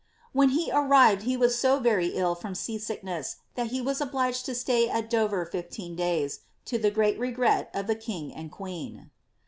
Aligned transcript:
When 0.33 0.49
he 0.49 0.71
arrived 0.73 1.21
he 1.21 1.37
was 1.37 1.59
so 1.59 1.77
very 1.77 2.07
ill 2.07 2.33
froo 2.35 2.55
set 2.55 2.81
sickness 2.81 3.35
that 3.53 3.67
he 3.67 3.81
was 3.81 4.01
obliged 4.01 4.47
to 4.47 4.55
stay 4.55 4.89
at 4.89 5.11
Dover 5.11 5.45
fifteen 5.45 5.95
days, 5.95 6.39
to 6.65 6.79
the 6.79 6.89
great 6.89 7.19
regret 7.19 7.69
of 7.71 7.85
the 7.85 7.93
king 7.95 8.33
and 8.33 8.51
queen. 8.51 9.11